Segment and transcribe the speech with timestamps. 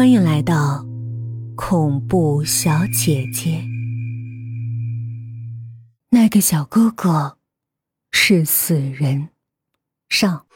[0.00, 0.82] 欢迎来到
[1.54, 3.62] 恐怖小姐姐。
[6.08, 7.36] 那个小哥哥
[8.10, 9.28] 是死人。
[10.08, 10.46] 上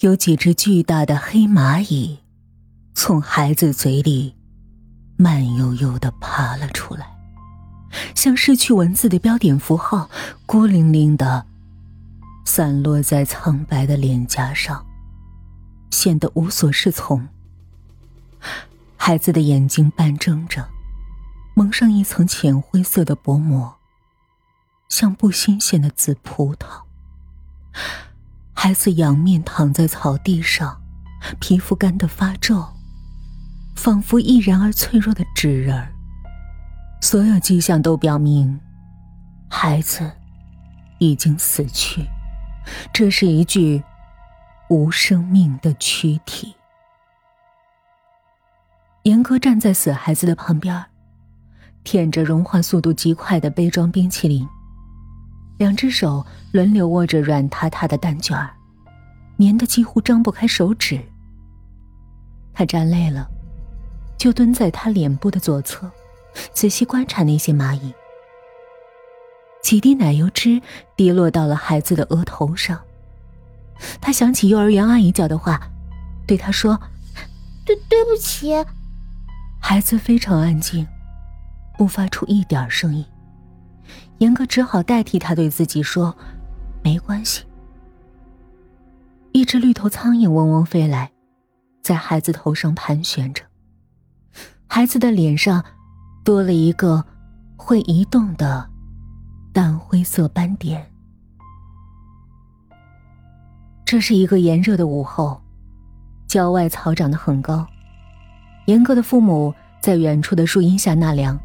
[0.00, 2.18] 有几只巨大的黑蚂蚁
[2.96, 4.34] 从孩子嘴里
[5.16, 7.06] 慢悠悠的爬了出来，
[8.16, 10.10] 像失去文字的标点符号，
[10.46, 11.46] 孤零零的
[12.44, 14.84] 散落在苍白的脸颊上。
[15.92, 17.24] 显得无所适从。
[19.06, 20.68] 孩子的眼睛半睁着，
[21.54, 23.76] 蒙上一层浅灰色的薄膜，
[24.88, 26.66] 像不新鲜的紫葡萄。
[28.52, 30.82] 孩子仰面躺在草地上，
[31.38, 32.74] 皮肤干得发皱，
[33.76, 35.86] 仿佛易燃而脆弱的纸人。
[37.00, 38.58] 所有迹象都表明，
[39.48, 40.10] 孩子
[40.98, 42.04] 已经死去。
[42.92, 43.84] 这是一具。
[44.68, 46.55] 无生命的躯体。
[49.06, 50.84] 严哥站在死孩子的旁边，
[51.84, 54.44] 舔着融化速度极快的杯装冰淇淋，
[55.58, 58.50] 两只手轮流握着软塌塌的蛋卷儿，
[59.38, 61.00] 粘得几乎张不开手指。
[62.52, 63.30] 他站累了，
[64.18, 65.88] 就蹲在他脸部的左侧，
[66.52, 67.94] 仔细观察那些蚂蚁。
[69.62, 70.60] 几滴奶油汁
[70.96, 72.80] 滴落到了孩子的额头上。
[74.00, 75.70] 他想起幼儿园阿姨教的话，
[76.26, 76.80] 对他说
[77.64, 78.52] ：“对，对不起。”
[79.68, 80.86] 孩子非常安静，
[81.76, 83.04] 不发出一点声音。
[84.18, 86.16] 严哥只好代替他对自己说
[86.84, 87.44] ：“没关系。”
[89.34, 91.10] 一只绿头苍蝇嗡嗡飞来，
[91.82, 93.42] 在孩子头上盘旋着。
[94.68, 95.64] 孩子的脸上
[96.24, 97.04] 多了一个
[97.56, 98.70] 会移动的
[99.52, 100.88] 淡灰色斑点。
[103.84, 105.42] 这是一个炎热的午后，
[106.28, 107.66] 郊外草长得很高。
[108.66, 111.38] 严哥的父母在远处的树荫下纳凉，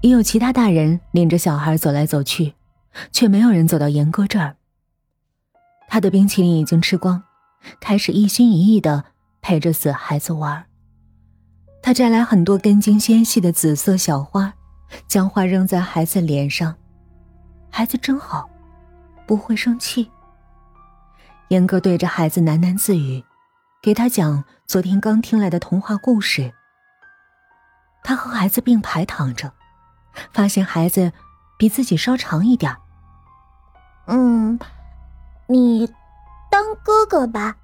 [0.00, 2.54] 也有其他大人领着小孩走来走去，
[3.12, 4.56] 却没有人走到严哥这儿。
[5.88, 7.22] 他的冰淇淋已经吃光，
[7.80, 9.04] 开始一心一意的
[9.42, 10.64] 陪着死孩子玩。
[11.82, 14.54] 他摘来很多根茎纤细的紫色小花，
[15.06, 16.74] 将花扔在孩子脸上。
[17.70, 18.48] 孩子真好，
[19.26, 20.10] 不会生气。
[21.48, 23.22] 严哥对着孩子喃喃自语，
[23.82, 26.52] 给他讲昨天刚听来的童话故事。
[28.02, 29.54] 他和孩子并排躺着，
[30.32, 31.12] 发现孩子
[31.58, 32.76] 比自己稍长一点
[34.06, 34.58] 嗯，
[35.46, 35.86] 你
[36.50, 37.56] 当哥哥吧。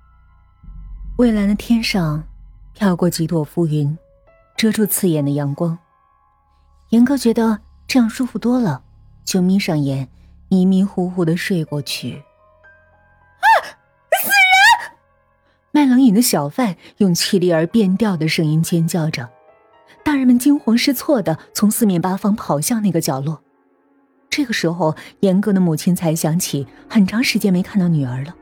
[1.18, 2.24] 蔚蓝的天上
[2.72, 3.98] 飘过几朵浮云，
[4.56, 5.78] 遮住刺眼的阳光。
[6.90, 8.82] 严哥觉得这样舒服多了，
[9.22, 10.08] 就眯上眼，
[10.48, 12.22] 迷迷糊糊的睡过去。
[15.76, 19.28] 卖冷饮的小贩用凄厉而变调的声音尖叫着，
[20.02, 23.42] 大人们惊慌失措的从四面八方跑向那个角落。
[24.30, 28.34] 这个时候，严格的母亲才想起很长时间没看到女儿了，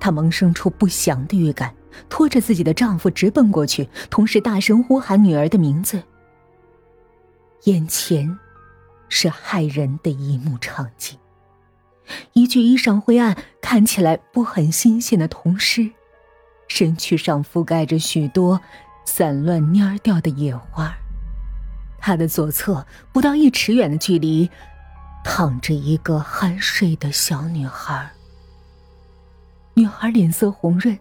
[0.00, 1.74] 她萌生出不祥的预感，
[2.08, 6.02] 拖着自己的丈夫直奔过去，同时大声呼喊女儿的名字。
[7.64, 8.38] 眼前，
[9.10, 11.18] 是骇人的一幕场景：
[12.32, 15.90] 一具衣裳灰暗、看起来不很新鲜的童尸。
[16.74, 18.60] 身躯上覆盖着许多
[19.04, 20.92] 散乱蔫掉的野花，
[22.00, 24.50] 他的左侧不到一尺远的距离，
[25.22, 28.10] 躺着一个酣睡的小女孩。
[29.74, 30.98] 女孩脸色红润，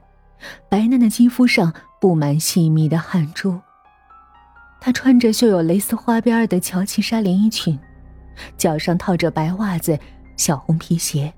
[0.69, 3.59] 白嫩的肌肤上布满细密的汗珠。
[4.79, 7.79] 她穿着绣有蕾丝花边的乔其纱连衣裙，
[8.55, 9.97] 脚上套着白袜子、
[10.37, 11.33] 小红皮鞋，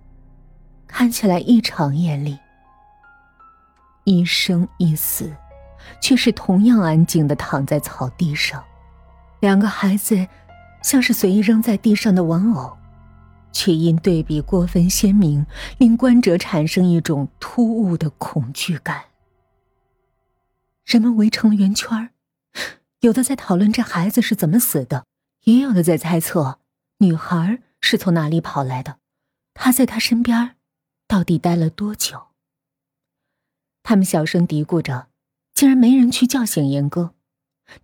[0.87, 2.37] 看起来异常艳丽。
[4.05, 5.35] 一生一死，
[6.01, 8.63] 却是同样安静的躺在草地上。
[9.41, 10.27] 两个孩子
[10.81, 12.77] 像是随意扔在地上的玩偶，
[13.51, 15.45] 却因对比过分鲜明，
[15.77, 19.05] 令观者产生一种突兀的恐惧感。
[20.85, 22.11] 人们围成了圆圈
[23.01, 25.05] 有的在讨论这孩子是怎么死的，
[25.43, 26.59] 也有的在猜测
[26.99, 28.97] 女孩是从哪里跑来的，
[29.53, 30.55] 她在他身边
[31.07, 32.27] 到底待了多久。
[33.87, 35.09] 他们小声嘀咕着，
[35.53, 37.13] 竟然没人去叫醒严哥。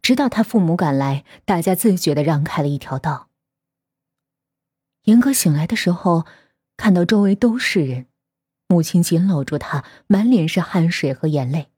[0.02, 3.30] 直到他父母赶来，大家自觉的让开了一条道。
[5.04, 6.26] 严哥醒来的时候，
[6.76, 8.08] 看到周围都是人，
[8.68, 11.70] 母亲紧搂住他，满脸是汗水和眼泪。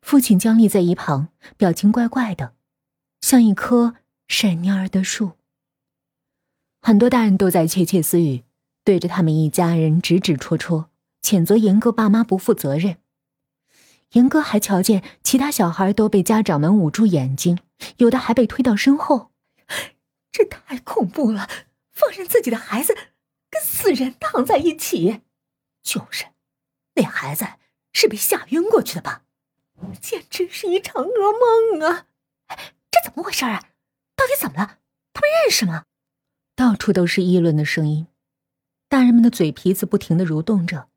[0.00, 2.54] 父亲僵立在一旁，表情怪怪的，
[3.20, 3.96] 像一棵
[4.26, 5.32] 晒蔫儿的树。
[6.80, 8.44] 很多大人都在窃窃私语，
[8.82, 10.88] 对着他们一家人指指戳戳，
[11.22, 12.96] 谴责严哥爸妈不负责任。
[14.14, 17.58] 严哥还瞧见其他小孩都被家长们捂住眼睛，
[17.98, 19.30] 有的还被推到身后，
[20.32, 21.48] 这太恐怖了！
[21.92, 22.94] 放任自己的孩子
[23.50, 25.20] 跟死人躺在一起，
[25.82, 26.26] 就是，
[26.94, 27.46] 那孩子
[27.92, 29.22] 是被吓晕过去的吧？
[30.00, 32.06] 简直是一场噩梦啊！
[32.90, 33.68] 这怎么回事啊？
[34.16, 34.78] 到底怎么了？
[35.12, 35.84] 他们认识吗？
[36.56, 38.06] 到处都是议论的声音，
[38.88, 40.88] 大人们的嘴皮子不停的蠕动着，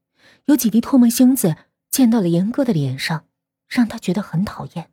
[0.45, 1.55] 有几滴唾沫星子
[1.97, 3.25] 溅到了严哥的脸上，
[3.67, 4.91] 让他觉得很讨厌。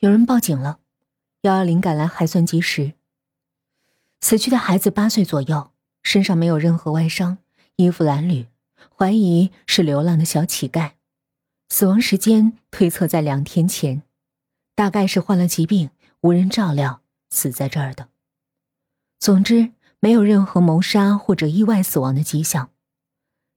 [0.00, 0.80] 有人报警了，
[1.40, 2.92] 幺二零赶来还算及时。
[4.20, 5.70] 死去的孩子八岁左右，
[6.02, 7.38] 身上没有任何外伤，
[7.76, 8.48] 衣服褴褛，
[8.94, 10.92] 怀疑是流浪的小乞丐，
[11.70, 14.02] 死亡时间推测在两天前，
[14.74, 15.88] 大概是患了疾病，
[16.20, 17.00] 无人照料，
[17.30, 18.10] 死在这儿的。
[19.18, 22.68] 总之，没有任何谋杀或者意外死亡的迹象，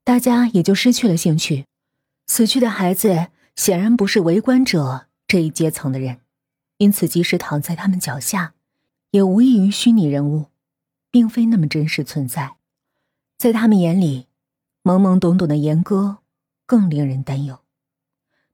[0.08, 1.66] 大家也就失去了兴趣。
[2.28, 3.28] 死去的孩子
[3.58, 6.22] 显然不是围观者这一阶层的人，
[6.78, 8.54] 因此即使躺在他们脚下，
[9.12, 10.46] 也无异于虚拟人物，
[11.12, 12.56] 并非那么真实存在。
[13.38, 14.28] 在他们眼里，
[14.82, 16.20] 懵懵懂懂的严哥
[16.66, 17.60] 更令人担忧。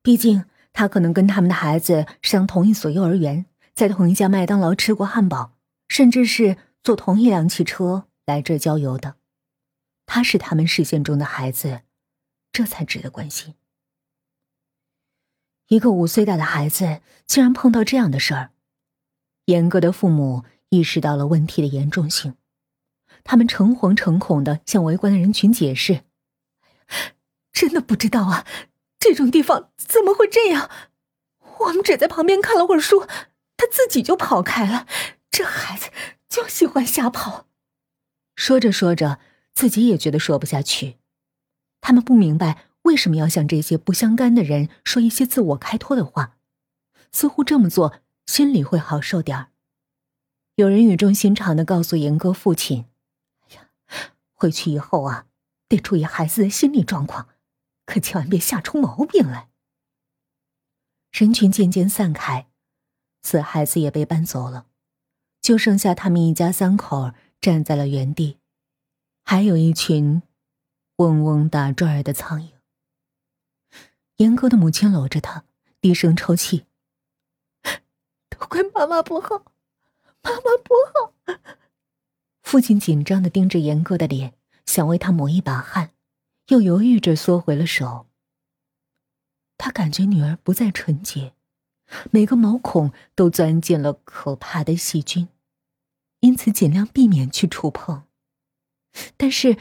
[0.01, 3.45] 毕竟，他可能跟他们的孩子上同一所幼儿园，
[3.75, 5.51] 在同一家麦当劳吃过汉堡，
[5.88, 6.57] 甚至是。
[6.81, 9.15] 坐同一辆汽车来这郊游的，
[10.13, 11.81] 他是他们视线中的孩子，
[12.51, 13.56] 这才值得关心。
[15.69, 18.51] 一个五岁大的孩子竟然碰到这样的事儿，
[19.45, 22.36] 严格的父母意识到了问题的严重性，
[23.24, 26.04] 他们诚惶诚恐的向围观的人群解释
[27.51, 28.45] ：“真的不知道啊，
[29.00, 30.69] 这种地方怎么会这样？
[31.62, 33.07] 我们只在旁边看了会儿书，
[33.57, 34.86] 他自己就跑开了。
[35.31, 35.89] 这孩子……”
[36.30, 37.48] 就喜欢瞎跑，
[38.36, 39.19] 说着说着，
[39.53, 40.97] 自己也觉得说不下去。
[41.81, 46.38] 他们不明白为什么要向这些不相干的人说一些自我开脱的话，
[47.11, 49.50] 似乎这么做心里会好受点儿。
[50.55, 52.85] 有人语重心长的告诉严哥父亲
[53.50, 53.69] ：“哎呀，
[54.33, 55.25] 回去以后啊，
[55.67, 57.29] 得注意孩子的心理状况，
[57.85, 59.50] 可千万别吓出毛病来。”
[61.11, 62.47] 人群渐渐散开，
[63.21, 64.67] 死孩子也被搬走了。
[65.41, 67.11] 就剩下他们一家三口
[67.41, 68.38] 站在了原地，
[69.23, 70.21] 还有一群
[70.97, 72.51] 嗡嗡打转儿的苍蝇。
[74.17, 75.43] 严哥的母亲搂着他，
[75.81, 76.65] 低声抽泣
[78.29, 79.45] ：“都怪妈妈不好，
[80.21, 81.13] 妈妈不好。”
[82.43, 84.35] 父亲紧张的盯着严哥的脸，
[84.65, 85.91] 想为他抹一把汗，
[86.49, 88.07] 又犹豫着缩回了手。
[89.57, 91.33] 他感觉女儿不再纯洁，
[92.11, 95.29] 每个毛孔都钻进了可怕的细菌。
[96.19, 98.03] 因此，尽量避免去触碰。
[99.17, 99.57] 但是，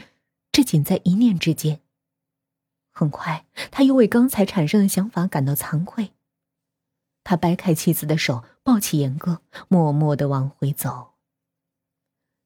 [0.51, 1.81] 这仅在一念之间。
[2.91, 6.13] 很快，他又为刚才产生的想法感到惭愧。
[7.23, 11.13] 他掰开妻子的手，抱起严哥，默默的往回走。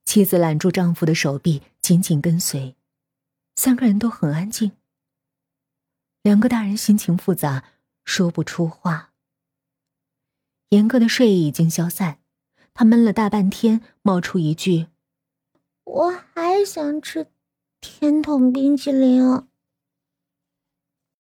[0.05, 2.77] 妻子揽住丈夫的手臂，紧紧跟随。
[3.55, 4.71] 三个人都很安静。
[6.21, 7.65] 两个大人心情复杂，
[8.05, 9.11] 说不出话。
[10.69, 12.19] 严哥的睡意已经消散。
[12.73, 14.87] 他闷了大半天，冒出一句
[15.87, 17.27] ：“我还想吃
[17.79, 19.47] 甜筒冰淇淋。”